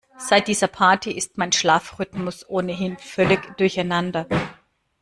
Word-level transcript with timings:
Seit 0.17 0.47
dieser 0.47 0.65
Party 0.67 1.11
ist 1.11 1.37
mein 1.37 1.51
Schlafrhythmus 1.51 2.49
ohnehin 2.49 2.97
völlig 2.97 3.55
durcheinander. 3.57 4.25